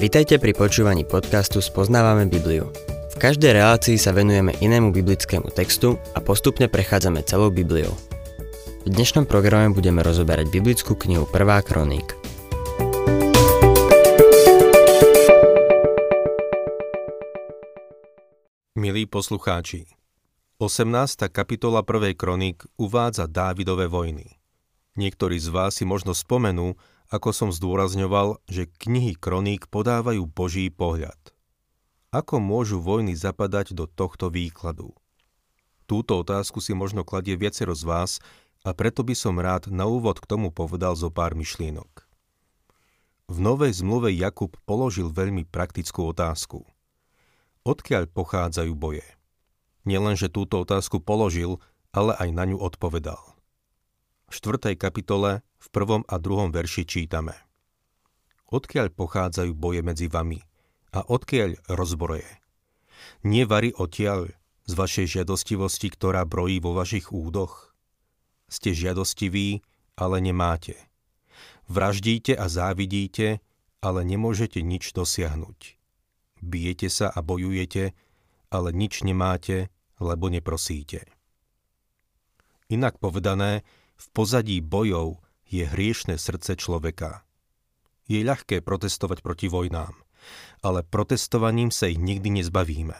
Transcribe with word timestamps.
Vitajte 0.00 0.40
pri 0.40 0.56
počúvaní 0.56 1.04
podcastu 1.04 1.60
Spoznávame 1.60 2.24
Bibliu. 2.24 2.72
V 3.12 3.16
každej 3.20 3.52
relácii 3.52 4.00
sa 4.00 4.16
venujeme 4.16 4.56
inému 4.56 4.96
biblickému 4.96 5.52
textu 5.52 6.00
a 6.16 6.24
postupne 6.24 6.72
prechádzame 6.72 7.20
celou 7.20 7.52
Bibliou. 7.52 7.92
V 8.80 8.96
dnešnom 8.96 9.28
programe 9.28 9.76
budeme 9.76 10.00
rozoberať 10.00 10.48
biblickú 10.48 10.96
knihu 10.96 11.28
1. 11.28 11.68
kroník. 11.68 12.16
Milí 18.80 19.04
poslucháči, 19.04 19.84
18. 20.56 21.28
kapitola 21.28 21.84
1. 21.84 22.16
kroník 22.16 22.64
uvádza 22.80 23.28
Dávidové 23.28 23.84
vojny. 23.84 24.40
Niektorí 24.96 25.36
z 25.36 25.52
vás 25.52 25.76
si 25.76 25.84
možno 25.84 26.16
spomenú, 26.16 26.72
ako 27.10 27.34
som 27.34 27.50
zdôrazňoval, 27.50 28.38
že 28.46 28.70
knihy 28.70 29.18
kroník 29.18 29.66
podávajú 29.66 30.30
Boží 30.30 30.70
pohľad. 30.70 31.18
Ako 32.14 32.38
môžu 32.38 32.78
vojny 32.78 33.18
zapadať 33.18 33.74
do 33.74 33.90
tohto 33.90 34.30
výkladu? 34.30 34.94
Túto 35.90 36.22
otázku 36.22 36.62
si 36.62 36.70
možno 36.70 37.02
kladie 37.02 37.34
viacero 37.34 37.74
z 37.74 37.82
vás 37.82 38.10
a 38.62 38.70
preto 38.70 39.02
by 39.02 39.14
som 39.18 39.42
rád 39.42 39.74
na 39.74 39.90
úvod 39.90 40.22
k 40.22 40.26
tomu 40.30 40.54
povedal 40.54 40.94
zo 40.94 41.10
pár 41.10 41.34
myšlienok. 41.34 42.06
V 43.30 43.36
Novej 43.38 43.78
zmluve 43.78 44.10
Jakub 44.10 44.54
položil 44.66 45.10
veľmi 45.10 45.46
praktickú 45.46 46.10
otázku. 46.10 46.66
Odkiaľ 47.62 48.10
pochádzajú 48.10 48.74
boje? 48.74 49.06
Nielenže 49.86 50.30
túto 50.30 50.62
otázku 50.62 50.98
položil, 50.98 51.62
ale 51.90 52.14
aj 52.18 52.28
na 52.34 52.46
ňu 52.50 52.58
odpovedal. 52.58 53.39
V 54.30 54.38
4. 54.38 54.78
kapitole 54.78 55.42
v 55.58 55.68
prvom 55.74 56.06
a 56.06 56.14
druhom 56.22 56.54
verši 56.54 56.86
čítame 56.86 57.34
Odkiaľ 58.46 58.94
pochádzajú 58.94 59.58
boje 59.58 59.82
medzi 59.82 60.06
vami 60.06 60.38
a 60.94 61.02
odkiaľ 61.02 61.58
rozbroje? 61.66 62.30
Nie 63.26 63.42
odtiaľ 63.74 64.30
z 64.70 64.72
vašej 64.78 65.06
žiadostivosti, 65.18 65.90
ktorá 65.90 66.22
brojí 66.30 66.62
vo 66.62 66.78
vašich 66.78 67.10
údoch? 67.10 67.74
Ste 68.46 68.70
žiadostiví, 68.70 69.66
ale 69.98 70.22
nemáte. 70.22 70.78
Vraždíte 71.66 72.38
a 72.38 72.46
závidíte, 72.46 73.42
ale 73.82 74.06
nemôžete 74.06 74.62
nič 74.62 74.94
dosiahnuť. 74.94 75.74
Bijete 76.38 76.86
sa 76.86 77.10
a 77.10 77.18
bojujete, 77.18 77.98
ale 78.54 78.68
nič 78.70 79.02
nemáte, 79.02 79.74
lebo 79.98 80.30
neprosíte. 80.30 81.02
Inak 82.70 83.02
povedané, 83.02 83.66
v 84.00 84.06
pozadí 84.16 84.64
bojov 84.64 85.20
je 85.44 85.68
hriešne 85.68 86.16
srdce 86.16 86.56
človeka. 86.56 87.28
Je 88.08 88.24
ľahké 88.24 88.64
protestovať 88.64 89.20
proti 89.20 89.52
vojnám, 89.52 89.92
ale 90.64 90.80
protestovaním 90.82 91.68
sa 91.68 91.92
ich 91.92 92.00
nikdy 92.00 92.40
nezbavíme. 92.40 92.96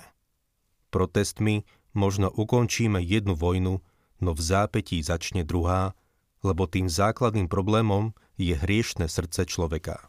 Protestmi 0.92 1.64
možno 1.96 2.28
ukončíme 2.28 3.00
jednu 3.00 3.32
vojnu, 3.32 3.80
no 4.20 4.30
v 4.36 4.40
zápetí 4.40 5.00
začne 5.00 5.42
druhá, 5.42 5.96
lebo 6.44 6.68
tým 6.68 6.86
základným 6.86 7.48
problémom 7.48 8.12
je 8.36 8.52
hriešne 8.56 9.08
srdce 9.08 9.48
človeka. 9.48 10.04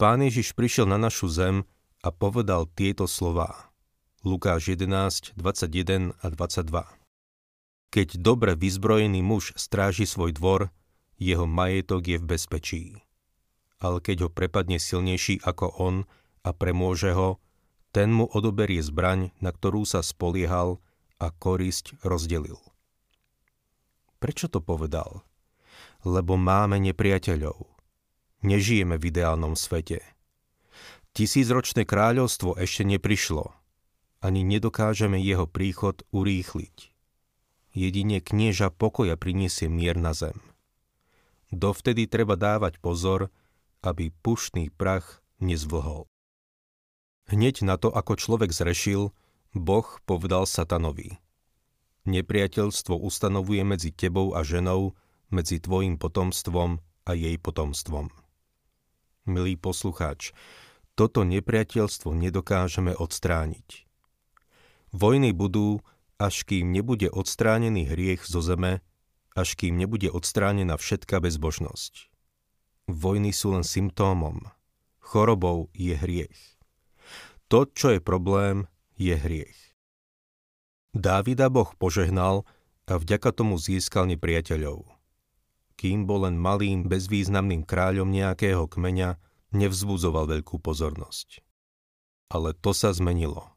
Pán 0.00 0.24
Ježiš 0.24 0.56
prišiel 0.56 0.88
na 0.88 0.96
našu 0.96 1.28
zem 1.28 1.68
a 2.00 2.08
povedal 2.08 2.64
tieto 2.72 3.04
slová. 3.04 3.68
Lukáš 4.24 4.72
11, 4.72 5.36
21 5.36 6.16
a 6.20 6.26
22. 6.28 6.99
Keď 7.90 8.22
dobre 8.22 8.54
vyzbrojený 8.54 9.18
muž 9.18 9.50
stráži 9.58 10.06
svoj 10.06 10.30
dvor, 10.30 10.70
jeho 11.18 11.44
majetok 11.44 12.06
je 12.06 12.18
v 12.22 12.24
bezpečí. 12.24 12.84
Ale 13.82 13.98
keď 13.98 14.26
ho 14.26 14.30
prepadne 14.30 14.78
silnejší 14.78 15.42
ako 15.42 15.66
on 15.74 15.96
a 16.46 16.54
premôže 16.54 17.10
ho, 17.12 17.42
ten 17.90 18.14
mu 18.14 18.30
odoberie 18.30 18.78
zbraň, 18.78 19.34
na 19.42 19.50
ktorú 19.50 19.82
sa 19.82 20.06
spoliehal 20.06 20.78
a 21.18 21.34
korisť 21.34 21.98
rozdelil. 22.06 22.62
Prečo 24.22 24.46
to 24.46 24.62
povedal? 24.62 25.26
Lebo 26.06 26.38
máme 26.38 26.78
nepriateľov. 26.78 27.66
Nežijeme 28.46 28.96
v 28.96 29.10
ideálnom 29.10 29.58
svete. 29.58 30.00
Tisícročné 31.12 31.82
kráľovstvo 31.84 32.54
ešte 32.54 32.86
neprišlo. 32.86 33.50
Ani 34.22 34.46
nedokážeme 34.46 35.18
jeho 35.18 35.50
príchod 35.50 36.06
urýchliť. 36.14 36.99
Jedine 37.70 38.18
knieža 38.18 38.74
pokoja 38.74 39.14
priniesie 39.14 39.70
mier 39.70 39.94
na 39.94 40.10
zem. 40.10 40.34
Dovtedy 41.54 42.10
treba 42.10 42.34
dávať 42.34 42.82
pozor, 42.82 43.30
aby 43.82 44.10
puštný 44.22 44.70
prach 44.74 45.22
nezvlhol. 45.38 46.06
Hneď 47.30 47.62
na 47.62 47.78
to, 47.78 47.94
ako 47.94 48.18
človek 48.18 48.50
zrešil, 48.50 49.14
Boh 49.54 49.86
povedal 50.02 50.46
satanovi. 50.46 51.18
Nepriateľstvo 52.06 52.98
ustanovuje 52.98 53.62
medzi 53.62 53.90
tebou 53.94 54.34
a 54.34 54.42
ženou, 54.42 54.98
medzi 55.30 55.62
tvojim 55.62 55.94
potomstvom 55.94 56.82
a 57.06 57.10
jej 57.14 57.38
potomstvom. 57.38 58.10
Milý 59.30 59.54
poslucháč, 59.54 60.34
toto 60.98 61.22
nepriateľstvo 61.22 62.10
nedokážeme 62.18 62.98
odstrániť. 62.98 63.86
Vojny 64.90 65.30
budú, 65.30 65.78
až 66.20 66.44
kým 66.44 66.68
nebude 66.68 67.08
odstránený 67.08 67.88
hriech 67.88 68.28
zo 68.28 68.44
zeme 68.44 68.84
až 69.34 69.54
kým 69.54 69.78
nebude 69.78 70.10
odstránená 70.10 70.74
všetká 70.74 71.22
bezbožnosť. 71.22 72.10
Vojny 72.90 73.30
sú 73.30 73.54
len 73.54 73.62
symptómom. 73.62 74.50
Chorobou 74.98 75.70
je 75.74 75.94
hriech. 75.94 76.58
To, 77.50 77.66
čo 77.66 77.98
je 77.98 78.00
problém, 78.02 78.66
je 78.94 79.14
hriech. 79.14 79.58
Dávida 80.94 81.50
Boh 81.50 81.70
požehnal 81.78 82.42
a 82.90 82.98
vďaka 82.98 83.30
tomu 83.30 83.58
získal 83.58 84.10
nepriateľov. 84.10 84.86
Kým 85.78 86.04
bol 86.04 86.26
len 86.26 86.34
malým, 86.34 86.90
bezvýznamným 86.90 87.62
kráľom 87.62 88.10
nejakého 88.10 88.66
kmeňa, 88.66 89.16
nevzbudzoval 89.54 90.30
veľkú 90.38 90.58
pozornosť. 90.58 91.42
Ale 92.30 92.54
to 92.58 92.74
sa 92.74 92.90
zmenilo. 92.90 93.50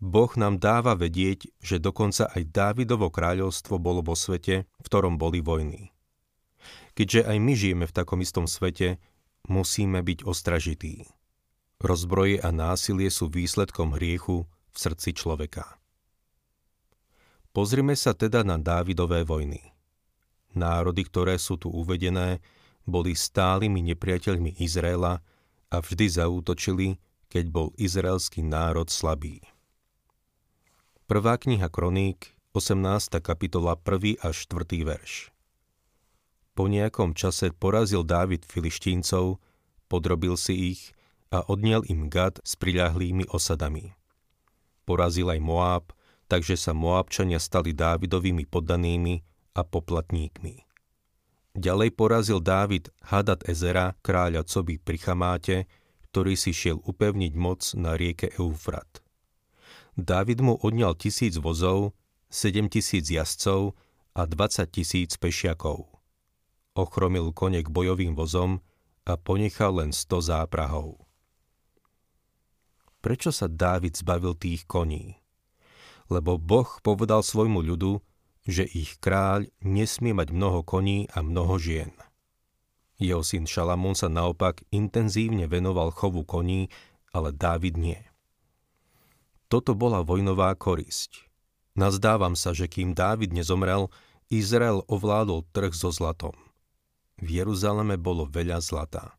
Boh 0.00 0.32
nám 0.40 0.56
dáva 0.56 0.96
vedieť, 0.96 1.52
že 1.60 1.76
dokonca 1.76 2.32
aj 2.32 2.48
Dávidovo 2.48 3.12
kráľovstvo 3.12 3.76
bolo 3.76 4.00
vo 4.00 4.16
svete, 4.16 4.64
v 4.64 4.86
ktorom 4.88 5.20
boli 5.20 5.44
vojny. 5.44 5.92
Keďže 6.96 7.28
aj 7.28 7.36
my 7.36 7.52
žijeme 7.52 7.84
v 7.84 7.96
takom 7.96 8.24
istom 8.24 8.48
svete, 8.48 8.96
musíme 9.44 10.00
byť 10.00 10.24
ostražití. 10.24 11.04
Rozbroje 11.80 12.40
a 12.40 12.48
násilie 12.48 13.12
sú 13.12 13.28
výsledkom 13.28 13.96
hriechu 13.96 14.48
v 14.72 14.76
srdci 14.76 15.12
človeka. 15.16 15.80
Pozrime 17.52 17.92
sa 17.92 18.16
teda 18.16 18.40
na 18.40 18.56
Dávidové 18.56 19.24
vojny. 19.24 19.60
Národy, 20.56 21.04
ktoré 21.04 21.36
sú 21.36 21.60
tu 21.60 21.68
uvedené, 21.68 22.40
boli 22.88 23.12
stálymi 23.12 23.84
nepriateľmi 23.92 24.64
Izraela 24.64 25.20
a 25.68 25.76
vždy 25.78 26.06
zaútočili, 26.08 26.96
keď 27.30 27.44
bol 27.52 27.68
izraelský 27.78 28.42
národ 28.42 28.90
slabý. 28.90 29.44
Prvá 31.10 31.34
kniha 31.34 31.66
Kroník, 31.66 32.38
18. 32.54 33.18
kapitola 33.18 33.74
1. 33.74 34.22
až 34.22 34.46
4. 34.46 34.62
verš. 34.86 35.34
Po 36.54 36.70
nejakom 36.70 37.18
čase 37.18 37.50
porazil 37.50 38.06
Dávid 38.06 38.46
filištíncov, 38.46 39.42
podrobil 39.90 40.38
si 40.38 40.70
ich 40.70 40.94
a 41.34 41.42
odniel 41.50 41.82
im 41.90 42.06
Gad 42.06 42.38
s 42.46 42.54
priľahlými 42.54 43.26
osadami. 43.26 43.90
Porazil 44.86 45.34
aj 45.34 45.42
Moáb, 45.42 45.90
takže 46.30 46.54
sa 46.54 46.78
Moábčania 46.78 47.42
stali 47.42 47.74
Dávidovými 47.74 48.46
poddanými 48.46 49.14
a 49.58 49.66
poplatníkmi. 49.66 50.62
Ďalej 51.58 51.90
porazil 51.98 52.38
Dávid 52.38 52.86
Hadad 53.10 53.42
Ezera, 53.50 53.98
kráľa 54.06 54.46
Coby 54.46 54.78
pri 54.78 55.02
Chamáte, 55.02 55.66
ktorý 56.14 56.38
si 56.38 56.54
šiel 56.54 56.78
upevniť 56.86 57.32
moc 57.34 57.66
na 57.74 57.98
rieke 57.98 58.30
Eufrat. 58.38 59.02
Dávid 60.00 60.40
mu 60.40 60.56
odňal 60.56 60.96
tisíc 60.96 61.36
vozov, 61.36 61.92
sedem 62.32 62.72
tisíc 62.72 63.12
jazdcov 63.12 63.76
a 64.16 64.24
20 64.24 64.64
tisíc 64.72 65.20
pešiakov. 65.20 65.86
Ochromil 66.72 67.36
kone 67.36 67.60
k 67.60 67.68
bojovým 67.68 68.16
vozom 68.16 68.64
a 69.04 69.20
ponechal 69.20 69.76
len 69.76 69.92
100 69.92 70.32
záprahov. 70.32 70.96
Prečo 73.00 73.32
sa 73.32 73.48
Dávid 73.48 73.96
zbavil 73.96 74.36
tých 74.36 74.68
koní? 74.68 75.16
Lebo 76.12 76.36
Boh 76.36 76.68
povedal 76.84 77.24
svojmu 77.24 77.64
ľudu, 77.64 78.00
že 78.44 78.64
ich 78.64 78.96
kráľ 79.00 79.48
nesmie 79.60 80.16
mať 80.16 80.32
mnoho 80.32 80.64
koní 80.64 81.08
a 81.12 81.24
mnoho 81.24 81.56
žien. 81.60 81.92
Jeho 83.00 83.24
syn 83.24 83.48
Šalamún 83.48 83.96
sa 83.96 84.12
naopak 84.12 84.60
intenzívne 84.68 85.48
venoval 85.48 85.88
chovu 85.92 86.24
koní, 86.24 86.68
ale 87.16 87.32
Dávid 87.32 87.80
nie. 87.80 88.09
Toto 89.50 89.74
bola 89.74 90.06
vojnová 90.06 90.54
korisť. 90.54 91.26
Nazdávam 91.74 92.38
sa, 92.38 92.54
že 92.54 92.70
kým 92.70 92.94
Dávid 92.94 93.34
nezomrel, 93.34 93.90
Izrael 94.30 94.86
ovládol 94.86 95.42
trh 95.50 95.74
so 95.74 95.90
zlatom. 95.90 96.38
V 97.18 97.42
Jeruzaleme 97.42 97.98
bolo 97.98 98.30
veľa 98.30 98.62
zlata. 98.62 99.18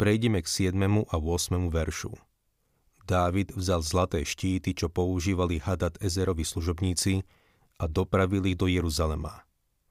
Prejdeme 0.00 0.40
k 0.40 0.72
7. 0.72 0.80
a 1.12 1.16
8. 1.20 1.68
veršu. 1.68 2.16
Dávid 3.04 3.52
vzal 3.52 3.84
zlaté 3.84 4.24
štíty, 4.24 4.72
čo 4.72 4.88
používali 4.88 5.60
Hadad 5.60 6.00
Ezerovi 6.00 6.42
služobníci 6.42 7.20
a 7.76 7.84
dopravili 7.84 8.56
do 8.56 8.64
Jeruzalema. 8.64 9.44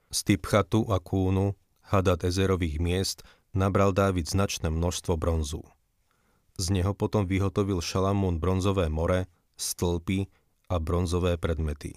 Z 0.09 0.33
Typchatu 0.33 0.89
a 0.89 0.97
Kúnu, 0.97 1.53
Hadad 1.93 2.25
Ezerových 2.25 2.81
miest, 2.81 3.21
nabral 3.53 3.93
Dávid 3.93 4.25
značné 4.25 4.73
množstvo 4.73 5.13
bronzu. 5.13 5.61
Z 6.55 6.71
neho 6.71 6.95
potom 6.95 7.27
vyhotovil 7.27 7.83
Šalamún 7.83 8.39
bronzové 8.39 8.87
more, 8.87 9.27
stĺpy 9.59 10.27
a 10.71 10.75
bronzové 10.79 11.35
predmety. 11.35 11.95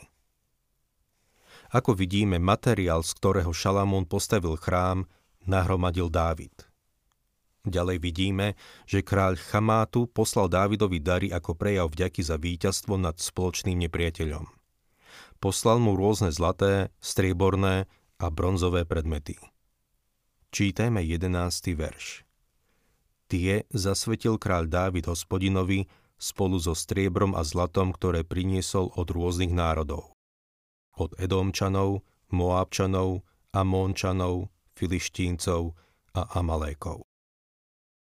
Ako 1.70 1.92
vidíme, 1.94 2.40
materiál, 2.40 3.04
z 3.04 3.12
ktorého 3.18 3.52
Šalamún 3.52 4.08
postavil 4.08 4.56
chrám, 4.56 5.06
nahromadil 5.44 6.08
Dávid– 6.08 6.52
Ďalej 7.68 7.98
vidíme, 8.00 8.56
že 8.88 9.04
kráľ 9.04 9.36
Chamátu 9.36 10.08
poslal 10.08 10.48
Dávidovi 10.48 10.98
dary 11.02 11.28
ako 11.28 11.58
prejav 11.58 11.92
vďaky 11.92 12.24
za 12.24 12.40
víťazstvo 12.40 12.96
nad 12.96 13.20
spoločným 13.20 13.76
nepriateľom. 13.86 14.48
Poslal 15.38 15.78
mu 15.78 15.94
rôzne 15.94 16.32
zlaté, 16.32 16.90
strieborné 16.98 17.86
a 18.18 18.26
bronzové 18.32 18.88
predmety. 18.88 19.38
Čítajme 20.50 21.04
11. 21.04 21.76
verš. 21.76 22.27
Tie 23.28 23.68
zasvetil 23.68 24.40
kráľ 24.40 24.72
Dávid 24.72 25.04
hospodinovi 25.04 25.84
spolu 26.16 26.56
so 26.56 26.72
striebrom 26.72 27.36
a 27.36 27.44
zlatom, 27.44 27.92
ktoré 27.92 28.24
priniesol 28.24 28.88
od 28.96 29.04
rôznych 29.12 29.52
národov. 29.52 30.16
Od 30.96 31.12
Edomčanov, 31.20 32.02
Moábčanov, 32.32 33.22
Amónčanov, 33.52 34.48
Filištíncov 34.72 35.76
a 36.16 36.40
Amalékov. 36.40 37.04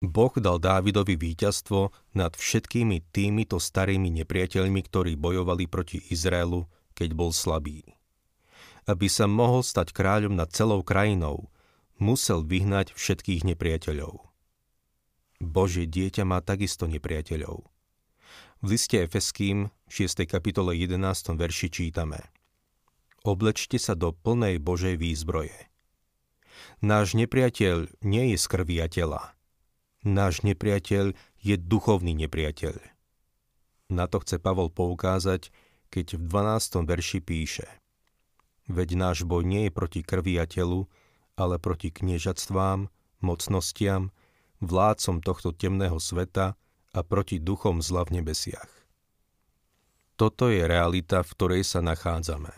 Boh 0.01 0.33
dal 0.41 0.57
Dávidovi 0.57 1.13
víťazstvo 1.13 1.94
nad 2.18 2.33
všetkými 2.33 3.13
týmito 3.13 3.62
starými 3.62 4.09
nepriateľmi, 4.25 4.81
ktorí 4.89 5.13
bojovali 5.13 5.69
proti 5.69 6.01
Izraelu, 6.09 6.65
keď 6.97 7.09
bol 7.13 7.29
slabý. 7.29 7.85
Aby 8.89 9.06
sa 9.06 9.29
mohol 9.29 9.62
stať 9.62 9.94
kráľom 9.94 10.33
nad 10.33 10.50
celou 10.50 10.81
krajinou, 10.81 11.53
musel 12.01 12.41
vyhnať 12.41 12.97
všetkých 12.97 13.45
nepriateľov. 13.53 14.31
Božie 15.42 15.90
dieťa 15.90 16.22
má 16.22 16.40
takisto 16.46 16.86
nepriateľov. 16.86 17.66
V 18.62 18.66
liste 18.70 19.02
Efeským 19.02 19.74
6. 19.90 20.30
kapitole 20.30 20.78
11. 20.78 21.02
verši 21.34 21.68
čítame 21.74 22.30
Oblečte 23.26 23.82
sa 23.82 23.98
do 23.98 24.14
plnej 24.14 24.62
Božej 24.62 25.02
výzbroje. 25.02 25.58
Náš 26.86 27.18
nepriateľ 27.18 27.90
nie 28.06 28.34
je 28.34 28.38
z 28.38 28.46
krvi 28.46 28.78
a 28.82 28.88
tela, 28.90 29.34
Náš 30.02 30.42
nepriateľ 30.42 31.14
je 31.38 31.56
duchovný 31.62 32.18
nepriateľ. 32.26 32.74
Na 33.94 34.10
to 34.10 34.18
chce 34.26 34.42
Pavol 34.42 34.74
poukázať, 34.74 35.54
keď 35.94 36.18
v 36.18 36.22
12. 36.26 36.90
verši 36.90 37.20
píše 37.22 37.70
Veď 38.66 38.98
náš 38.98 39.22
boj 39.30 39.46
nie 39.46 39.70
je 39.70 39.72
proti 39.74 40.02
krvi 40.02 40.42
a 40.42 40.50
telu, 40.50 40.90
ale 41.38 41.62
proti 41.62 41.94
kniežatstvám, 41.94 42.90
mocnostiam, 43.22 44.10
vládcom 44.62 45.19
tohto 45.25 45.50
temného 45.52 45.98
sveta 45.98 46.56
a 46.92 47.00
proti 47.02 47.42
duchom 47.42 47.81
zla 47.81 48.06
v 48.06 48.22
nebesiach. 48.22 48.69
Toto 50.16 50.54
je 50.54 50.62
realita, 50.69 51.25
v 51.25 51.34
ktorej 51.34 51.63
sa 51.66 51.81
nachádzame. 51.81 52.54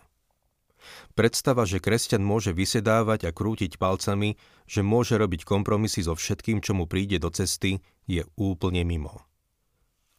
Predstava, 1.16 1.64
že 1.64 1.80
kresťan 1.80 2.20
môže 2.20 2.52
vysedávať 2.52 3.32
a 3.32 3.32
krútiť 3.32 3.80
palcami, 3.80 4.36
že 4.68 4.84
môže 4.84 5.16
robiť 5.16 5.48
kompromisy 5.48 6.04
so 6.04 6.12
všetkým, 6.12 6.60
čo 6.60 6.76
mu 6.76 6.92
príde 6.92 7.24
do 7.24 7.32
cesty, 7.32 7.80
je 8.04 8.28
úplne 8.36 8.84
mimo. 8.84 9.24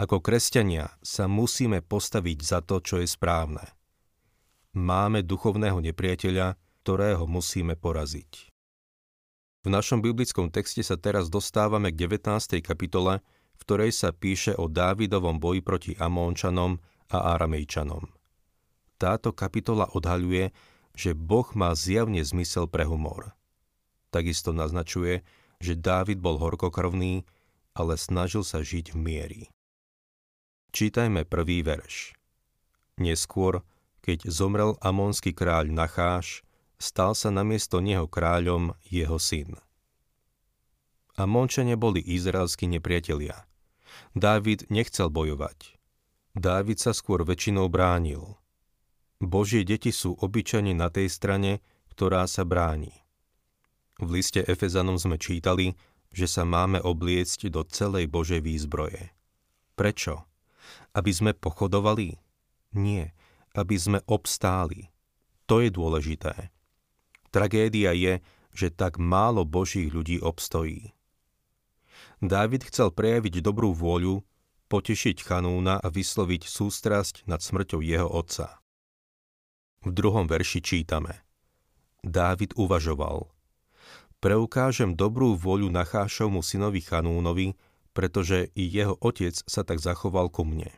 Ako 0.01 0.25
kresťania 0.25 0.89
sa 1.05 1.29
musíme 1.29 1.85
postaviť 1.85 2.39
za 2.41 2.65
to, 2.65 2.81
čo 2.81 2.97
je 3.05 3.07
správne. 3.07 3.63
Máme 4.73 5.21
duchovného 5.21 5.85
nepriateľa, 5.85 6.57
ktorého 6.83 7.29
musíme 7.29 7.77
poraziť. 7.77 8.54
V 9.65 9.73
našom 9.73 10.05
biblickom 10.05 10.53
texte 10.53 10.85
sa 10.85 11.01
teraz 11.01 11.33
dostávame 11.33 11.89
k 11.89 12.05
19. 12.05 12.61
kapitole, 12.61 13.25
v 13.57 13.61
ktorej 13.65 13.97
sa 13.97 14.13
píše 14.13 14.53
o 14.53 14.69
Dávidovom 14.69 15.41
boji 15.41 15.65
proti 15.65 15.93
Amónčanom 15.97 16.77
a 17.09 17.33
Aramejčanom. 17.33 18.05
Táto 19.01 19.33
kapitola 19.33 19.89
odhaľuje, 19.89 20.53
že 20.93 21.17
Boh 21.17 21.49
má 21.57 21.73
zjavne 21.73 22.21
zmysel 22.21 22.69
pre 22.69 22.85
humor. 22.85 23.33
Takisto 24.13 24.53
naznačuje, 24.53 25.25
že 25.65 25.81
Dávid 25.81 26.21
bol 26.21 26.37
horkokrvný, 26.37 27.25
ale 27.73 27.97
snažil 27.97 28.45
sa 28.45 28.61
žiť 28.61 28.93
v 28.93 28.97
miery. 29.01 29.43
Čítajme 30.77 31.25
prvý 31.25 31.65
verš. 31.65 32.13
Neskôr, 33.01 33.65
keď 34.05 34.29
zomrel 34.29 34.77
amónsky 34.85 35.33
kráľ 35.33 35.73
Nacháš, 35.73 36.45
stal 36.85 37.17
sa 37.17 37.33
namiesto 37.33 37.81
neho 37.81 38.05
kráľom 38.05 38.77
jeho 38.85 39.17
syn. 39.17 39.57
Amónčania 41.17 41.81
boli 41.81 42.05
izraelskí 42.05 42.69
nepriatelia. 42.69 43.49
Dávid 44.13 44.69
nechcel 44.69 45.09
bojovať. 45.09 45.81
Dávid 46.37 46.77
sa 46.77 46.93
skôr 46.93 47.25
väčšinou 47.25 47.73
bránil– 47.73 48.29
Božie 49.25 49.65
deti 49.65 49.89
sú 49.95 50.15
obyčajne 50.19 50.77
na 50.77 50.93
tej 50.93 51.09
strane, 51.09 51.65
ktorá 51.95 52.29
sa 52.29 52.43
bráni. 52.43 52.93
V 54.03 54.21
liste 54.21 54.43
Efezanom 54.43 54.99
sme 55.01 55.17
čítali, 55.17 55.79
že 56.11 56.27
sa 56.27 56.43
máme 56.43 56.79
obliecť 56.83 57.51
do 57.51 57.63
celej 57.67 58.11
Božej 58.11 58.43
výzbroje. 58.43 59.11
Prečo? 59.75 60.27
Aby 60.95 61.11
sme 61.11 61.31
pochodovali? 61.35 62.15
Nie, 62.75 63.15
aby 63.55 63.77
sme 63.79 63.99
obstáli. 64.07 64.91
To 65.47 65.63
je 65.63 65.71
dôležité. 65.71 66.54
Tragédia 67.35 67.91
je, 67.91 68.23
že 68.55 68.71
tak 68.71 69.03
málo 69.03 69.43
Božích 69.43 69.91
ľudí 69.91 70.23
obstojí. 70.23 70.95
Dávid 72.23 72.63
chcel 72.71 72.95
prejaviť 72.95 73.43
dobrú 73.43 73.75
vôľu, 73.75 74.23
potešiť 74.71 75.27
Chanúna 75.27 75.83
a 75.83 75.91
vysloviť 75.91 76.47
sústrasť 76.47 77.27
nad 77.27 77.43
smrťou 77.43 77.83
jeho 77.83 78.07
otca. 78.07 78.63
V 79.83 79.91
druhom 79.91 80.31
verši 80.31 80.63
čítame. 80.63 81.27
Dávid 82.07 82.55
uvažoval. 82.55 83.27
Preukážem 84.23 84.95
dobrú 84.95 85.35
voľu 85.35 85.75
Nachášovmu 85.75 86.39
synovi 86.39 86.87
Chanúnovi, 86.87 87.59
pretože 87.91 88.55
i 88.55 88.63
jeho 88.63 88.95
otec 89.03 89.35
sa 89.45 89.67
tak 89.67 89.83
zachoval 89.83 90.31
ku 90.31 90.47
mne. 90.47 90.71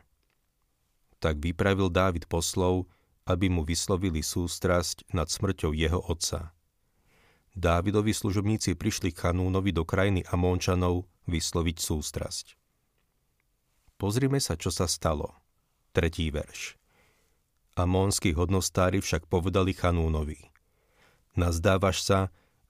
Tak 1.21 1.37
vypravil 1.37 1.93
Dávid 1.93 2.25
poslov, 2.25 2.89
aby 3.27 3.51
mu 3.51 3.61
vyslovili 3.67 4.23
sústrasť 4.23 5.11
nad 5.11 5.27
smrťou 5.27 5.75
jeho 5.75 6.01
otca. 6.01 6.56
Dávidovi 7.57 8.13
služobníci 8.13 8.77
prišli 8.77 9.09
k 9.09 9.25
Chanúnovi 9.25 9.73
do 9.73 9.81
krajiny 9.81 10.21
Amónčanov 10.29 11.09
vysloviť 11.25 11.77
sústrasť. 11.81 12.53
Pozrime 13.97 14.37
sa, 14.37 14.53
čo 14.53 14.69
sa 14.69 14.85
stalo. 14.85 15.33
Tretí 15.89 16.29
verš. 16.29 16.77
Amónsky 17.73 18.37
hodnostári 18.37 19.01
však 19.01 19.25
povedali 19.25 19.73
Chanúnovi. 19.73 20.37
Nazdávaš 21.33 22.05
sa, 22.05 22.19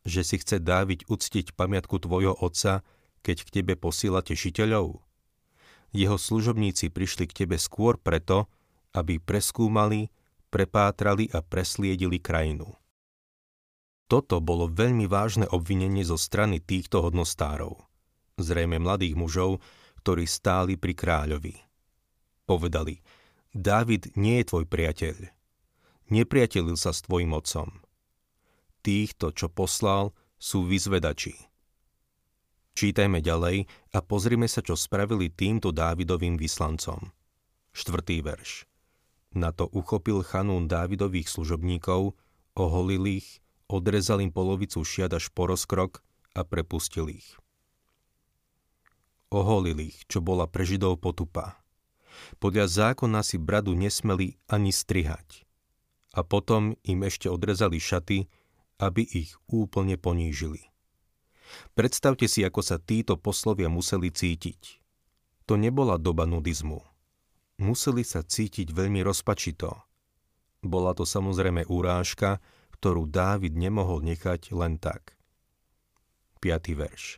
že 0.08 0.24
si 0.24 0.40
chce 0.40 0.64
Dáviť 0.64 1.12
uctiť 1.12 1.60
pamiatku 1.60 2.00
tvojho 2.00 2.40
otca, 2.40 2.80
keď 3.28 3.44
k 3.44 3.50
tebe 3.60 3.76
posiela 3.76 4.24
tešiteľov? 4.24 5.04
Jeho 5.92 6.16
služobníci 6.16 6.96
prišli 6.96 7.28
k 7.28 7.44
tebe 7.44 7.60
skôr 7.60 8.00
preto, 8.00 8.48
aby 8.96 9.20
preskúmali, 9.20 10.08
prepátrali 10.48 11.28
a 11.36 11.44
presliedili 11.44 12.24
krajinu. 12.24 12.72
Toto 14.08 14.40
bolo 14.40 14.72
veľmi 14.72 15.04
vážne 15.08 15.46
obvinenie 15.52 16.04
zo 16.08 16.16
strany 16.16 16.64
týchto 16.64 17.04
hodnostárov, 17.04 17.76
zrejme 18.40 18.80
mladých 18.80 19.20
mužov, 19.20 19.60
ktorí 20.04 20.24
stáli 20.24 20.80
pri 20.80 20.96
kráľovi. 20.96 21.56
Povedali– 22.48 22.96
Dávid 23.58 24.14
nie 24.14 24.46
je 24.46 24.54
tvoj 24.54 24.70
priateľ. 24.70 25.34
Nepriatelil 26.14 26.78
sa 26.78 26.94
s 26.94 27.02
tvojim 27.02 27.34
otcom. 27.34 27.82
Týchto, 28.86 29.34
čo 29.34 29.50
poslal, 29.50 30.14
sú 30.38 30.70
vyzvedači. 30.70 31.34
Čítajme 32.78 33.18
ďalej 33.26 33.66
a 33.98 34.00
pozrime 34.06 34.46
sa, 34.46 34.62
čo 34.62 34.78
spravili 34.78 35.34
týmto 35.34 35.74
Dávidovým 35.74 36.38
vyslancom. 36.38 37.10
Štvrtý 37.74 38.22
verš. 38.22 38.70
Na 39.34 39.50
to 39.50 39.66
uchopil 39.74 40.22
Chanún 40.22 40.70
Dávidových 40.70 41.26
služobníkov, 41.26 42.14
oholil 42.54 43.10
ich, 43.10 43.42
odrezal 43.68 44.24
im 44.24 44.32
polovicu 44.32 44.84
šiat 44.84 45.16
až 45.16 45.32
po 45.32 45.48
rozkrok 45.48 46.04
a 46.36 46.44
prepustil 46.48 47.12
ich. 47.12 47.36
Oholil 49.28 49.92
ich, 49.92 50.08
čo 50.08 50.24
bola 50.24 50.48
pre 50.48 50.64
Židov 50.64 51.04
potupa. 51.04 51.60
Podľa 52.40 52.66
zákona 52.68 53.22
si 53.22 53.38
bradu 53.38 53.76
nesmeli 53.76 54.40
ani 54.48 54.72
strihať. 54.72 55.44
A 56.16 56.24
potom 56.26 56.80
im 56.88 57.06
ešte 57.06 57.30
odrezali 57.30 57.78
šaty, 57.78 58.26
aby 58.82 59.04
ich 59.06 59.36
úplne 59.52 60.00
ponížili. 60.00 60.72
Predstavte 61.76 62.26
si, 62.26 62.44
ako 62.44 62.62
sa 62.64 62.78
títo 62.82 63.16
poslovia 63.20 63.70
museli 63.70 64.10
cítiť. 64.12 64.82
To 65.48 65.56
nebola 65.56 65.96
doba 65.96 66.28
nudizmu. 66.28 66.84
Museli 67.58 68.04
sa 68.04 68.22
cítiť 68.22 68.70
veľmi 68.70 69.02
rozpačito. 69.02 69.72
Bola 70.62 70.92
to 70.98 71.08
samozrejme 71.08 71.66
úrážka, 71.70 72.44
ktorú 72.78 73.10
Dávid 73.10 73.58
nemohol 73.58 74.06
nechať 74.06 74.54
len 74.54 74.78
tak. 74.78 75.18
5. 76.40 76.78
verš. 76.78 77.18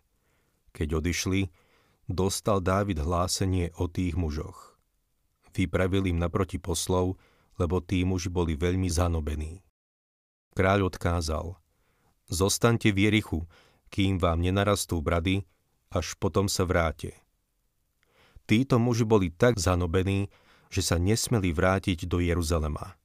Keď 0.71 0.87
odišli, 1.03 1.51
dostal 2.07 2.63
Dávid 2.63 3.03
hlásenie 3.03 3.75
o 3.75 3.91
tých 3.91 4.15
mužoch. 4.15 4.79
Vypravil 5.51 6.07
im 6.07 6.17
naproti 6.23 6.55
poslov, 6.55 7.19
lebo 7.59 7.83
tí 7.83 8.07
muži 8.07 8.31
boli 8.31 8.55
veľmi 8.55 8.87
zanobení. 8.87 9.59
Kráľ 10.55 10.87
odkázal, 10.87 11.59
zostaňte 12.31 12.95
v 12.95 13.11
Jerichu, 13.11 13.39
kým 13.91 14.21
vám 14.21 14.39
nenarastú 14.39 15.03
brady, 15.03 15.43
až 15.89 16.15
potom 16.15 16.47
sa 16.47 16.63
vráte. 16.63 17.17
Títo 18.45 18.79
muži 18.79 19.03
boli 19.03 19.33
tak 19.33 19.59
zanobení, 19.59 20.29
že 20.69 20.85
sa 20.85 21.01
nesmeli 21.01 21.49
vrátiť 21.49 22.05
do 22.05 22.21
Jeruzalema. 22.21 22.98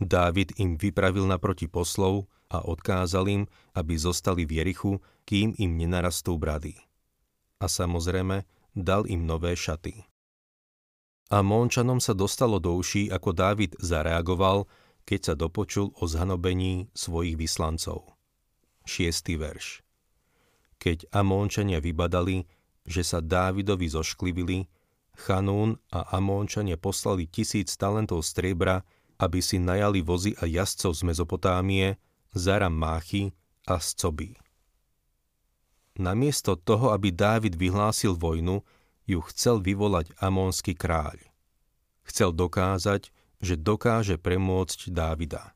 Dávid 0.00 0.58
im 0.58 0.74
vypravil 0.74 1.26
naproti 1.26 1.70
poslov 1.70 2.26
a 2.50 2.62
odkázal 2.66 3.24
im, 3.30 3.42
aby 3.78 3.94
zostali 3.94 4.42
v 4.42 4.62
Jerichu, 4.62 4.92
kým 5.26 5.54
im 5.58 5.78
nenarastú 5.78 6.34
brady 6.38 6.74
a 7.64 7.66
samozrejme 7.66 8.44
dal 8.76 9.08
im 9.08 9.24
nové 9.24 9.56
šaty. 9.56 10.04
A 11.32 11.40
Mončanom 11.40 12.04
sa 12.04 12.12
dostalo 12.12 12.60
do 12.60 12.76
uší, 12.76 13.08
ako 13.08 13.32
Dávid 13.32 13.72
zareagoval, 13.80 14.68
keď 15.08 15.20
sa 15.32 15.34
dopočul 15.34 15.96
o 15.96 16.04
zhanobení 16.04 16.92
svojich 16.92 17.40
vyslancov. 17.40 18.12
6. 18.84 19.40
verš 19.40 19.80
Keď 20.76 21.08
Amónčania 21.16 21.80
vybadali, 21.80 22.44
že 22.84 23.00
sa 23.00 23.24
Dávidovi 23.24 23.88
zošklivili, 23.88 24.68
Chanún 25.16 25.80
a 25.88 26.04
Amónčania 26.12 26.76
poslali 26.76 27.24
tisíc 27.24 27.72
talentov 27.80 28.20
striebra, 28.20 28.84
aby 29.18 29.38
si 29.38 29.62
najali 29.62 30.02
vozy 30.02 30.34
a 30.38 30.48
jazdcov 30.48 30.92
z 30.94 31.02
Mezopotámie, 31.06 31.98
Zaram 32.34 32.74
Máchy 32.74 33.30
a 33.70 33.78
z 33.78 33.88
Coby. 33.94 34.34
Namiesto 35.94 36.58
toho, 36.58 36.90
aby 36.90 37.14
Dávid 37.14 37.54
vyhlásil 37.54 38.18
vojnu, 38.18 38.66
ju 39.06 39.20
chcel 39.30 39.62
vyvolať 39.62 40.10
amónsky 40.18 40.74
kráľ. 40.74 41.22
Chcel 42.02 42.34
dokázať, 42.34 43.14
že 43.38 43.54
dokáže 43.54 44.18
premôcť 44.18 44.90
Dávida. 44.90 45.54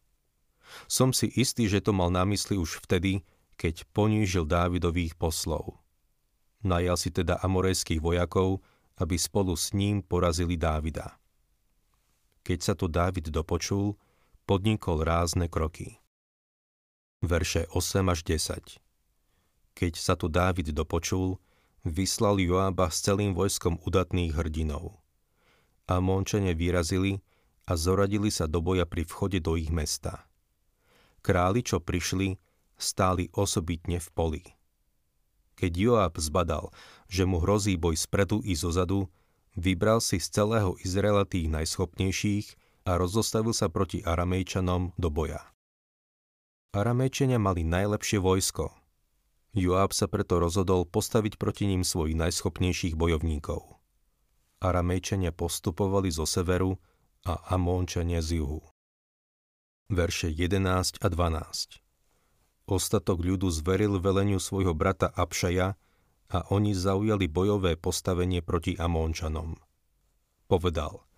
Som 0.86 1.16
si 1.16 1.32
istý, 1.32 1.66
že 1.66 1.80
to 1.80 1.96
mal 1.96 2.12
na 2.12 2.28
mysli 2.28 2.60
už 2.60 2.84
vtedy, 2.84 3.24
keď 3.58 3.88
ponížil 3.90 4.46
Dávidových 4.46 5.18
poslov. 5.18 5.80
Najal 6.62 6.96
si 7.00 7.10
teda 7.10 7.40
amorejských 7.42 7.98
vojakov, 7.98 8.62
aby 8.98 9.16
spolu 9.18 9.54
s 9.58 9.74
ním 9.74 10.04
porazili 10.04 10.54
Dávida. 10.54 11.18
Keď 12.48 12.58
sa 12.64 12.72
to 12.72 12.88
Dávid 12.88 13.28
dopočul, 13.28 14.00
podnikol 14.48 15.04
rázne 15.04 15.52
kroky. 15.52 16.00
Verše 17.20 17.68
8 17.68 18.08
až 18.08 18.24
10 18.24 18.88
keď 19.78 19.94
sa 19.94 20.18
tu 20.18 20.26
Dávid 20.26 20.74
dopočul, 20.74 21.38
vyslal 21.86 22.42
Joába 22.42 22.90
s 22.90 22.98
celým 22.98 23.30
vojskom 23.30 23.78
udatných 23.86 24.34
hrdinov. 24.34 24.98
A 25.86 26.02
Mončania 26.02 26.50
vyrazili 26.50 27.22
a 27.62 27.78
zoradili 27.78 28.34
sa 28.34 28.50
do 28.50 28.58
boja 28.58 28.90
pri 28.90 29.06
vchode 29.06 29.38
do 29.38 29.54
ich 29.54 29.70
mesta. 29.70 30.26
Králi, 31.22 31.62
čo 31.62 31.78
prišli, 31.78 32.34
stáli 32.74 33.30
osobitne 33.30 34.02
v 34.02 34.08
poli. 34.10 34.42
Keď 35.54 35.72
Joab 35.78 36.18
zbadal, 36.18 36.74
že 37.06 37.22
mu 37.22 37.38
hrozí 37.38 37.78
boj 37.78 37.94
spredu 37.94 38.42
i 38.42 38.58
zozadu, 38.58 39.06
vybral 39.56 40.02
si 40.02 40.20
z 40.20 40.28
celého 40.28 40.74
Izraela 40.82 41.24
tých 41.24 41.48
najschopnejších 41.48 42.46
a 42.84 42.96
rozostavil 42.98 43.52
sa 43.52 43.72
proti 43.72 44.04
Aramejčanom 44.04 44.96
do 44.98 45.08
boja. 45.08 45.44
Aramejčania 46.76 47.40
mali 47.40 47.64
najlepšie 47.64 48.20
vojsko, 48.20 48.78
Joab 49.56 49.96
sa 49.96 50.06
preto 50.06 50.36
rozhodol 50.38 50.84
postaviť 50.84 51.40
proti 51.40 51.64
ním 51.64 51.80
svojich 51.80 52.14
najschopnejších 52.14 52.94
bojovníkov. 52.94 53.80
Aramejčania 54.60 55.32
postupovali 55.32 56.12
zo 56.12 56.28
severu 56.28 56.76
a 57.24 57.40
Amónčania 57.54 58.20
z 58.20 58.42
juhu. 58.42 58.60
Verše 59.88 60.28
11 60.28 61.00
a 61.00 61.06
12 61.08 61.80
Ostatok 62.68 63.24
ľudu 63.24 63.48
zveril 63.48 63.96
veleniu 63.96 64.36
svojho 64.36 64.76
brata 64.76 65.08
Abšaja 65.08 65.80
a 66.28 66.44
oni 66.52 66.76
zaujali 66.76 67.24
bojové 67.28 67.80
postavenie 67.80 68.44
proti 68.44 68.76
Amónčanom. 68.76 69.56
Povedal, 70.48 71.08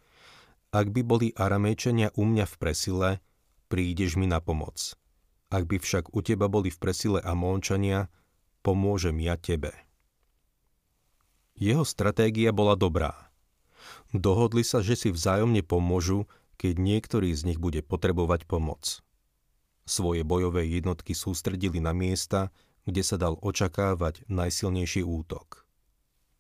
ak 0.71 0.87
by 0.95 1.03
boli 1.03 1.29
Aramejčania 1.35 2.15
u 2.15 2.23
mňa 2.23 2.47
v 2.47 2.55
presile, 2.59 3.09
prídeš 3.67 4.15
mi 4.15 4.31
na 4.31 4.39
pomoc. 4.39 4.95
Ak 5.51 5.67
by 5.67 5.83
však 5.83 6.15
u 6.15 6.23
teba 6.23 6.47
boli 6.47 6.71
v 6.71 6.79
presile 6.79 7.19
Amónčania, 7.19 8.07
pomôžem 8.63 9.19
ja 9.19 9.35
tebe. 9.35 9.75
Jeho 11.59 11.83
stratégia 11.83 12.55
bola 12.55 12.79
dobrá. 12.79 13.35
Dohodli 14.15 14.63
sa, 14.63 14.79
že 14.79 14.95
si 14.95 15.11
vzájomne 15.11 15.67
pomôžu, 15.67 16.31
keď 16.55 16.79
niektorý 16.79 17.35
z 17.35 17.51
nich 17.51 17.59
bude 17.59 17.83
potrebovať 17.83 18.47
pomoc. 18.47 19.03
Svoje 19.91 20.23
bojové 20.23 20.71
jednotky 20.71 21.19
sústredili 21.19 21.83
na 21.83 21.91
miesta, 21.91 22.55
kde 22.85 23.03
sa 23.05 23.17
dal 23.21 23.37
očakávať 23.41 24.25
najsilnejší 24.31 25.05
útok. 25.05 25.67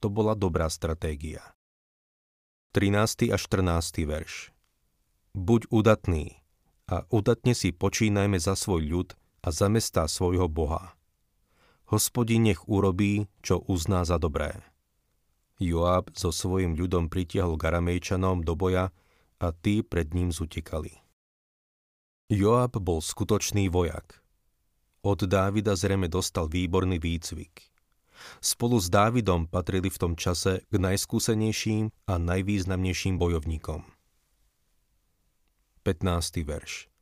To 0.00 0.09
bola 0.09 0.32
dobrá 0.38 0.70
stratégia. 0.73 1.42
13. 2.73 3.35
a 3.35 3.37
14. 3.37 4.06
verš 4.06 4.54
Buď 5.37 5.68
udatný 5.75 6.38
a 6.87 7.04
udatne 7.11 7.52
si 7.52 7.75
počínajme 7.75 8.38
za 8.38 8.54
svoj 8.54 8.82
ľud 8.87 9.09
a 9.42 9.49
za 9.50 9.66
mestá 9.66 10.06
svojho 10.06 10.47
Boha 10.47 11.00
hospodin 11.90 12.47
nech 12.47 12.62
urobí, 12.70 13.26
čo 13.42 13.66
uzná 13.66 14.06
za 14.06 14.16
dobré. 14.23 14.62
Joab 15.59 16.14
so 16.14 16.30
svojim 16.30 16.78
ľudom 16.78 17.11
pritiahol 17.11 17.59
Garamejčanom 17.59 18.47
do 18.47 18.54
boja 18.56 18.94
a 19.42 19.47
tí 19.52 19.82
pred 19.85 20.14
ním 20.14 20.30
zutekali. 20.32 21.02
Joab 22.30 22.78
bol 22.78 23.02
skutočný 23.02 23.68
vojak. 23.68 24.20
Od 25.00 25.21
Dávida 25.25 25.73
zrejme 25.76 26.12
dostal 26.12 26.49
výborný 26.49 27.00
výcvik. 27.00 27.73
Spolu 28.45 28.76
s 28.76 28.92
Dávidom 28.92 29.49
patrili 29.49 29.88
v 29.88 29.97
tom 29.97 30.12
čase 30.12 30.61
k 30.69 30.75
najskúsenejším 30.76 31.88
a 32.04 32.14
najvýznamnejším 32.21 33.16
bojovníkom. 33.16 33.80
15. 35.88 36.45
verš 36.45 36.92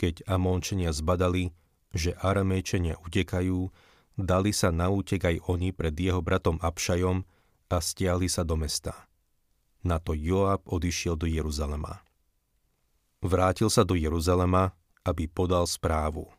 Keď 0.00 0.24
Amónčania 0.24 0.96
zbadali, 0.96 1.52
že 1.92 2.16
Aramejčania 2.16 2.96
utekajú, 3.04 3.68
Dali 4.16 4.48
sa 4.56 4.72
na 4.72 4.88
útek 4.88 5.28
aj 5.28 5.44
oni 5.44 5.76
pred 5.76 5.92
jeho 5.92 6.24
bratom 6.24 6.56
Abšajom 6.64 7.20
a 7.68 7.76
stiahli 7.76 8.32
sa 8.32 8.48
do 8.48 8.56
mesta. 8.56 8.96
Na 9.84 10.00
to 10.00 10.16
Joab 10.16 10.64
odišiel 10.64 11.20
do 11.20 11.28
Jeruzalema. 11.28 12.00
Vrátil 13.20 13.68
sa 13.68 13.84
do 13.84 13.92
Jeruzalema, 13.92 14.72
aby 15.04 15.28
podal 15.28 15.68
správu. 15.68 16.32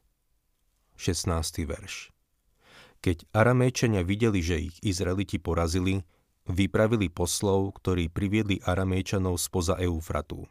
16. 0.98 1.63
verš 1.63 2.12
Keď 3.00 3.30
Aramejčania 3.32 4.04
videli, 4.04 4.44
že 4.44 4.58
ich 4.60 4.75
Izraeliti 4.84 5.39
porazili, 5.39 6.04
vypravili 6.50 7.08
poslov, 7.08 7.80
ktorí 7.80 8.10
priviedli 8.12 8.60
Aramejčanov 8.66 9.39
spoza 9.39 9.77
Eufratu. 9.80 10.50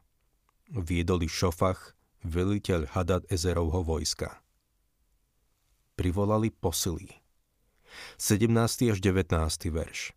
Viedoli 0.73 1.29
Šofach, 1.29 1.93
veliteľ 2.25 2.97
Hadad 2.97 3.27
Ezerovho 3.29 3.85
vojska 3.85 4.47
privolali 5.97 6.53
posily. 6.53 7.09
17. 8.21 8.93
až 8.93 8.99
19. 9.01 9.33
verš 9.73 10.13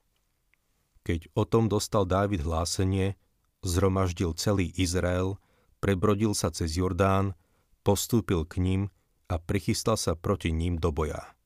Keď 1.08 1.32
o 1.32 1.48
tom 1.48 1.72
dostal 1.72 2.04
Dávid 2.04 2.44
hlásenie, 2.44 3.16
zhromaždil 3.64 4.36
celý 4.36 4.76
Izrael, 4.76 5.40
prebrodil 5.80 6.36
sa 6.36 6.52
cez 6.52 6.76
Jordán, 6.76 7.40
postúpil 7.88 8.44
k 8.44 8.60
ním 8.60 8.82
a 9.30 9.38
prichystal 9.38 9.96
sa 9.96 10.18
proti 10.18 10.50
ním 10.50 10.82
do 10.82 10.90
boja. 10.90 11.38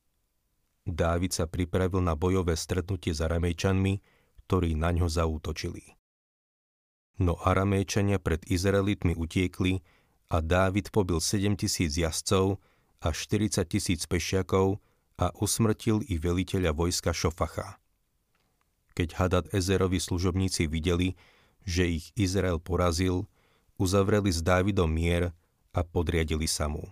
Dávid 0.87 1.35
sa 1.35 1.47
pripravil 1.47 2.03
na 2.03 2.15
bojové 2.15 2.55
stretnutie 2.55 3.11
s 3.11 3.19
Aramejčanmi, 3.23 3.99
ktorí 4.47 4.75
na 4.75 4.91
ňo 4.91 5.07
zaútočili. 5.07 5.95
No 7.19 7.39
Aramejčania 7.39 8.19
pred 8.19 8.43
Izraelitmi 8.47 9.15
utiekli 9.15 9.83
a 10.33 10.41
Dávid 10.41 10.89
pobil 10.89 11.21
7000 11.21 11.93
jazdcov, 11.93 12.59
a 13.03 13.11
40 13.11 13.67
tisíc 13.67 14.07
pešiakov 14.07 14.79
a 15.19 15.29
usmrtil 15.43 16.01
i 16.07 16.15
veliteľa 16.15 16.71
vojska 16.71 17.11
Šofacha. 17.11 17.77
Keď 18.95 19.09
Hadad 19.19 19.45
Ezerovi 19.51 19.99
služobníci 19.99 20.71
videli, 20.71 21.19
že 21.67 21.99
ich 21.99 22.15
Izrael 22.15 22.63
porazil, 22.63 23.27
uzavreli 23.75 24.31
s 24.31 24.39
Dávidom 24.39 24.87
mier 24.87 25.35
a 25.75 25.83
podriadili 25.83 26.47
sa 26.47 26.71
mu. 26.71 26.87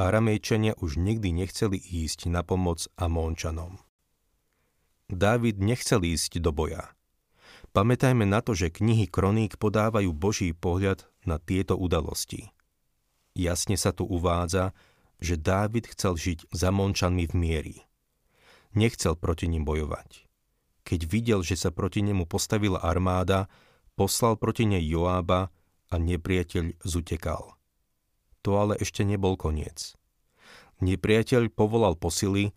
Aramejčania 0.00 0.72
už 0.80 0.96
nikdy 0.96 1.28
nechceli 1.28 1.76
ísť 1.76 2.32
na 2.32 2.40
pomoc 2.40 2.88
Amónčanom. 2.96 3.76
Dávid 5.12 5.60
nechcel 5.60 6.00
ísť 6.00 6.40
do 6.40 6.56
boja. 6.56 6.96
Pamätajme 7.76 8.24
na 8.24 8.40
to, 8.40 8.56
že 8.56 8.72
knihy 8.72 9.04
kroník 9.04 9.60
podávajú 9.60 10.16
Boží 10.16 10.56
pohľad 10.56 11.04
na 11.28 11.36
tieto 11.36 11.76
udalosti. 11.76 12.48
Jasne 13.36 13.76
sa 13.76 13.92
tu 13.92 14.08
uvádza, 14.08 14.72
že 15.20 15.36
Dávid 15.36 15.92
chcel 15.92 16.16
žiť 16.16 16.48
za 16.48 16.72
Mončanmi 16.72 17.28
v 17.28 17.34
miery. 17.36 17.76
Nechcel 18.72 19.20
proti 19.20 19.52
ním 19.52 19.68
bojovať. 19.68 20.24
Keď 20.88 21.00
videl, 21.04 21.44
že 21.44 21.60
sa 21.60 21.68
proti 21.68 22.00
nemu 22.00 22.24
postavila 22.24 22.80
armáda, 22.80 23.52
poslal 24.00 24.40
proti 24.40 24.64
nej 24.64 24.80
Joába 24.80 25.52
a 25.92 25.94
nepriateľ 26.00 26.80
zutekal. 26.88 27.59
To 28.46 28.56
ale 28.56 28.80
ešte 28.80 29.04
nebol 29.04 29.36
koniec. 29.36 29.96
Nepriateľ 30.80 31.52
povolal 31.52 31.92
posily 31.96 32.56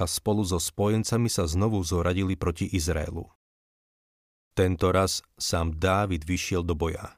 a 0.00 0.08
spolu 0.08 0.42
so 0.42 0.58
spojencami 0.58 1.30
sa 1.30 1.46
znovu 1.46 1.78
zoradili 1.86 2.34
proti 2.34 2.66
Izraelu. 2.66 3.30
Tento 4.58 4.90
raz 4.90 5.22
sám 5.38 5.78
Dávid 5.78 6.26
vyšiel 6.26 6.66
do 6.66 6.74
boja. 6.74 7.14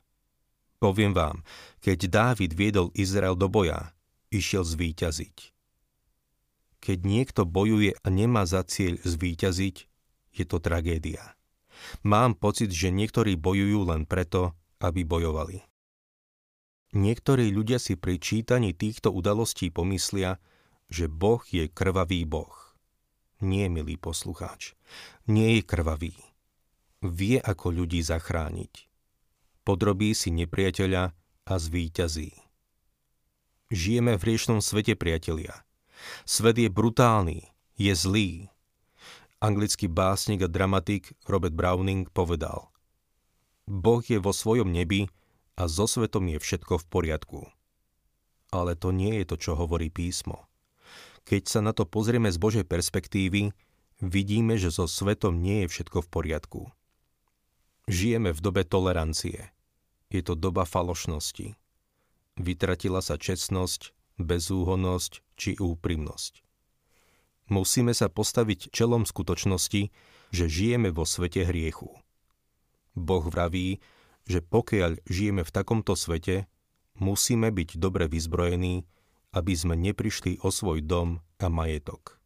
Poviem 0.76 1.16
vám, 1.16 1.40
keď 1.80 2.10
Dávid 2.10 2.52
viedol 2.52 2.92
Izrael 2.92 3.38
do 3.38 3.48
boja, 3.48 3.96
išiel 4.28 4.66
zvíťaziť. 4.66 5.54
Keď 6.82 6.98
niekto 7.06 7.46
bojuje 7.46 7.94
a 7.94 8.06
nemá 8.10 8.42
za 8.44 8.66
cieľ 8.66 8.98
zvíťaziť, 9.00 9.76
je 10.34 10.44
to 10.44 10.58
tragédia. 10.58 11.38
Mám 12.02 12.36
pocit, 12.36 12.74
že 12.74 12.90
niektorí 12.90 13.38
bojujú 13.38 13.88
len 13.88 14.04
preto, 14.04 14.58
aby 14.82 15.06
bojovali. 15.06 15.71
Niektorí 16.92 17.48
ľudia 17.52 17.80
si 17.80 17.96
pri 17.96 18.20
čítaní 18.20 18.76
týchto 18.76 19.08
udalostí 19.08 19.72
pomyslia, 19.72 20.36
že 20.92 21.08
Boh 21.08 21.40
je 21.48 21.68
krvavý 21.72 22.28
Boh. 22.28 22.52
Nie, 23.40 23.72
milý 23.72 23.96
poslucháč, 23.96 24.76
nie 25.24 25.58
je 25.58 25.62
krvavý 25.64 26.14
vie 27.02 27.42
ako 27.42 27.82
ľudí 27.82 27.98
zachrániť. 27.98 28.86
Podrobí 29.66 30.14
si 30.14 30.30
nepriateľa 30.30 31.10
a 31.42 31.54
zvíťazí. 31.58 32.30
Žijeme 33.74 34.14
v 34.14 34.22
riešnom 34.22 34.62
svete, 34.62 34.94
priatelia. 34.94 35.66
Svet 36.22 36.58
je 36.58 36.70
brutálny, 36.70 37.50
je 37.78 37.92
zlý. 37.94 38.30
Anglický 39.42 39.90
básnik 39.90 40.46
a 40.46 40.48
dramatik 40.50 41.18
Robert 41.26 41.54
Browning 41.54 42.06
povedal 42.14 42.70
Boh 43.66 44.02
je 44.02 44.18
vo 44.22 44.30
svojom 44.30 44.70
nebi 44.70 45.10
a 45.56 45.68
so 45.68 45.84
svetom 45.84 46.28
je 46.32 46.38
všetko 46.40 46.80
v 46.80 46.88
poriadku. 46.88 47.40
Ale 48.52 48.76
to 48.76 48.92
nie 48.92 49.20
je 49.20 49.24
to, 49.32 49.36
čo 49.40 49.52
hovorí 49.56 49.88
písmo. 49.88 50.48
Keď 51.24 51.42
sa 51.48 51.60
na 51.62 51.72
to 51.72 51.86
pozrieme 51.86 52.28
z 52.28 52.38
Božej 52.40 52.64
perspektívy, 52.66 53.54
vidíme, 54.02 54.58
že 54.58 54.74
so 54.74 54.90
svetom 54.90 55.38
nie 55.38 55.64
je 55.64 55.72
všetko 55.72 56.04
v 56.04 56.08
poriadku. 56.10 56.60
Žijeme 57.86 58.30
v 58.34 58.40
dobe 58.42 58.62
tolerancie. 58.66 59.50
Je 60.12 60.20
to 60.20 60.36
doba 60.36 60.66
falošnosti. 60.68 61.56
Vytratila 62.36 63.00
sa 63.00 63.16
čestnosť, 63.16 63.94
bezúhonnosť 64.20 65.12
či 65.36 65.56
úprimnosť. 65.56 66.44
Musíme 67.52 67.92
sa 67.92 68.08
postaviť 68.08 68.72
čelom 68.72 69.04
skutočnosti, 69.04 69.92
že 70.32 70.44
žijeme 70.48 70.88
vo 70.88 71.04
svete 71.04 71.44
hriechu. 71.44 71.92
Boh 72.96 73.24
vraví, 73.24 73.80
že 74.26 74.44
pokiaľ 74.44 75.02
žijeme 75.06 75.42
v 75.42 75.54
takomto 75.54 75.98
svete, 75.98 76.46
musíme 76.98 77.50
byť 77.50 77.78
dobre 77.78 78.06
vyzbrojení, 78.06 78.86
aby 79.32 79.52
sme 79.56 79.74
neprišli 79.74 80.44
o 80.44 80.52
svoj 80.52 80.84
dom 80.84 81.24
a 81.40 81.46
majetok. 81.48 82.20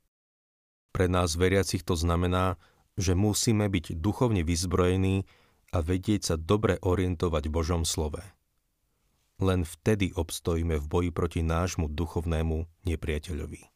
Pre 0.90 1.06
nás 1.06 1.36
veriacich 1.36 1.84
to 1.84 1.94
znamená, 1.94 2.56
že 2.96 3.12
musíme 3.12 3.68
byť 3.68 4.00
duchovne 4.00 4.40
vyzbrojení 4.40 5.28
a 5.76 5.78
vedieť 5.84 6.32
sa 6.32 6.36
dobre 6.40 6.80
orientovať 6.80 7.42
v 7.48 7.54
Božom 7.54 7.82
slove. 7.84 8.24
Len 9.36 9.68
vtedy 9.68 10.16
obstojíme 10.16 10.80
v 10.80 10.86
boji 10.88 11.10
proti 11.12 11.44
nášmu 11.44 11.92
duchovnému 11.92 12.88
nepriateľovi. 12.88 13.75